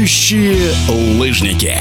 [0.00, 0.72] Летающие
[1.18, 1.76] лыжники.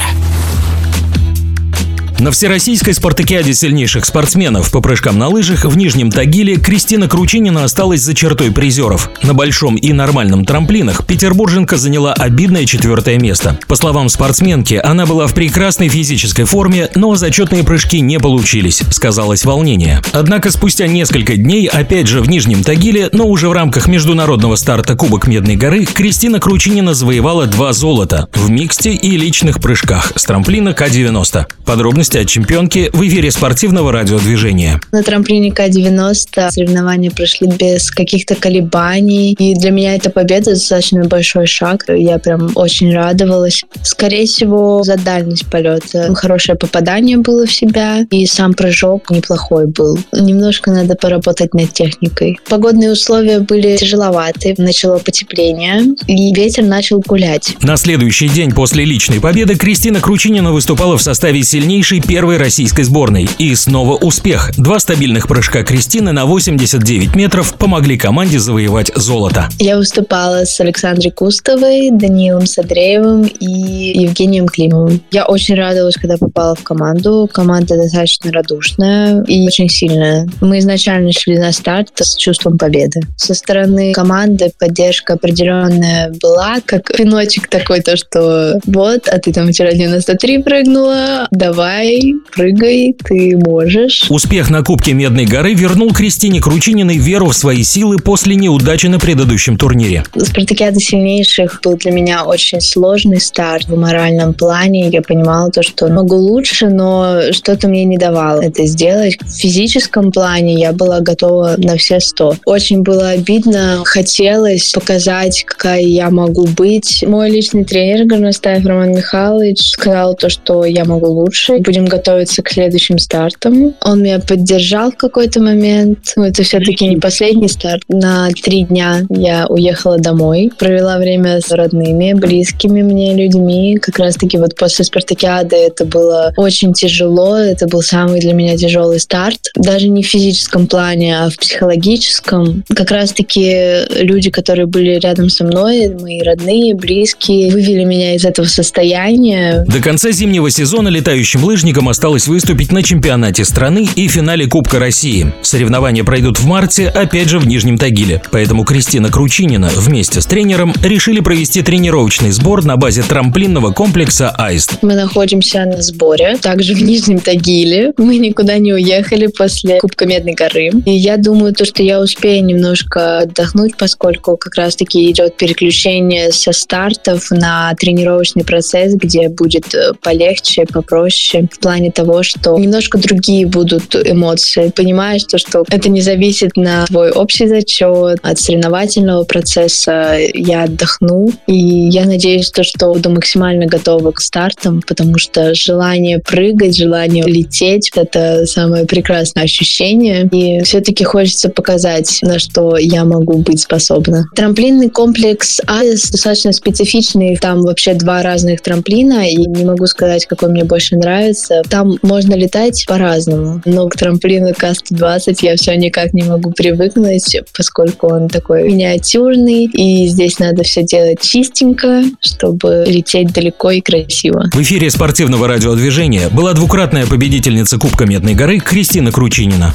[2.19, 8.01] На всероссийской спартакиаде сильнейших спортсменов по прыжкам на лыжах в Нижнем Тагиле Кристина Кручинина осталась
[8.01, 9.09] за чертой призеров.
[9.23, 13.57] На большом и нормальном трамплинах петербурженка заняла обидное четвертое место.
[13.69, 19.45] По словам спортсменки, она была в прекрасной физической форме, но зачетные прыжки не получились, сказалось
[19.45, 20.01] волнение.
[20.11, 24.97] Однако спустя несколько дней, опять же в Нижнем Тагиле, но уже в рамках международного старта
[24.97, 30.73] Кубок Медной горы, Кристина Кручинина завоевала два золота в миксте и личных прыжках с трамплина
[30.73, 31.45] К-90.
[31.63, 34.79] Подробности Подробности от чемпионки в эфире спортивного радиодвижения.
[34.91, 39.33] На трамплине К-90 соревнования прошли без каких-то колебаний.
[39.33, 41.85] И для меня эта победа достаточно большой шаг.
[41.87, 43.63] Я прям очень радовалась.
[43.83, 46.13] Скорее всего, за дальность полета.
[46.15, 48.05] Хорошее попадание было в себя.
[48.09, 49.97] И сам прыжок неплохой был.
[50.11, 52.39] Немножко надо поработать над техникой.
[52.49, 54.55] Погодные условия были тяжеловаты.
[54.57, 55.95] Начало потепление.
[56.07, 57.55] И ветер начал гулять.
[57.61, 63.27] На следующий день после личной победы Кристина Кручинина выступала в составе сильнейшей первой российской сборной.
[63.37, 64.51] И снова успех.
[64.57, 69.49] Два стабильных прыжка Кристины на 89 метров помогли команде завоевать золото.
[69.59, 75.01] Я выступала с Александрой Кустовой, Даниилом Садреевым и Евгением Климовым.
[75.11, 77.29] Я очень радовалась, когда попала в команду.
[77.31, 80.27] Команда достаточно радушная и очень сильная.
[80.41, 83.01] Мы изначально шли на старт с чувством победы.
[83.17, 89.51] Со стороны команды поддержка определенная была, как пиночек такой, то что вот, а ты там
[89.51, 94.05] вчера 93 прыгнула, давай давай, прыгай, ты можешь.
[94.09, 98.99] Успех на Кубке Медной горы вернул Кристине Кручининой веру в свои силы после неудачи на
[98.99, 100.03] предыдущем турнире.
[100.15, 104.89] Спартакиада сильнейших был для меня очень сложный старт в моральном плане.
[104.89, 109.17] Я понимала то, что могу лучше, но что-то мне не давало это сделать.
[109.21, 112.35] В физическом плане я была готова на все сто.
[112.45, 113.81] Очень было обидно.
[113.85, 117.03] Хотелось показать, какая я могу быть.
[117.07, 121.57] Мой личный тренер Горностаев Роман Михайлович сказал то, что я могу лучше.
[121.59, 123.75] Будем будем готовиться к следующим стартам.
[123.81, 126.13] Он меня поддержал в какой-то момент.
[126.15, 127.83] Ну, это все-таки не последний старт.
[127.87, 133.77] На три дня я уехала домой, провела время с родными, близкими мне людьми.
[133.81, 137.37] Как раз-таки вот после спартакиады это было очень тяжело.
[137.37, 139.39] Это был самый для меня тяжелый старт.
[139.55, 142.63] Даже не в физическом плане, а в психологическом.
[142.75, 148.47] Как раз-таки люди, которые были рядом со мной, мои родные, близкие, вывели меня из этого
[148.47, 149.65] состояния.
[149.67, 154.79] До конца зимнего сезона летающим лыжникам лыжникам осталось выступить на чемпионате страны и финале Кубка
[154.79, 155.31] России.
[155.43, 158.23] Соревнования пройдут в марте, опять же в Нижнем Тагиле.
[158.31, 164.79] Поэтому Кристина Кручинина вместе с тренером решили провести тренировочный сбор на базе трамплинного комплекса «Аист».
[164.81, 167.93] Мы находимся на сборе, также в Нижнем Тагиле.
[167.97, 170.71] Мы никуда не уехали после Кубка Медной горы.
[170.87, 176.51] И я думаю, то, что я успею немножко отдохнуть, поскольку как раз-таки идет переключение со
[176.51, 183.45] стартов на тренировочный процесс, где будет э, полегче, попроще в плане того, что немножко другие
[183.45, 184.71] будут эмоции.
[184.73, 190.17] Понимаешь, то, что это не зависит на твой общий зачет, от соревновательного процесса.
[190.33, 196.19] Я отдохну, и я надеюсь, то, что буду максимально готова к стартам, потому что желание
[196.19, 200.29] прыгать, желание лететь— это самое прекрасное ощущение.
[200.31, 204.25] И все-таки хочется показать, на что я могу быть способна.
[204.35, 207.35] Трамплинный комплекс АИС достаточно специфичный.
[207.35, 211.61] Там вообще два разных трамплина, и не могу сказать, какой мне больше нравится нравится.
[211.69, 213.61] Там можно летать по-разному.
[213.65, 220.07] Но к трамплину К-120 я все никак не могу привыкнуть, поскольку он такой миниатюрный, и
[220.07, 224.49] здесь надо все делать чистенько, чтобы лететь далеко и красиво.
[224.53, 229.73] В эфире спортивного радиодвижения была двукратная победительница Кубка Медной горы Кристина Кручинина.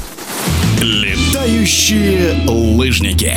[0.81, 3.33] Летающие лыжники.